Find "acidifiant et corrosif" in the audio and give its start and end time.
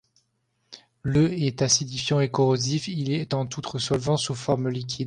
1.61-2.87